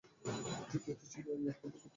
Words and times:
তৃতীয়টি 0.69 1.05
ছিল 1.11 1.25
ইয়াহুদা-এর 1.27 1.57
গোত্র। 1.63 1.87